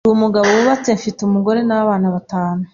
Ndi 0.05 0.09
umugabo 0.17 0.47
wubatse 0.55 0.89
mfite, 0.97 1.19
umugore 1.23 1.59
n’abana 1.65 2.05
batanu 2.15 2.63